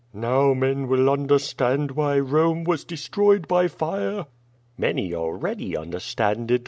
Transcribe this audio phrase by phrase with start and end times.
[0.15, 4.25] ^* "Now men will understand why Rome was destroyed by fire!'^
[4.75, 6.59] "Many already understand it.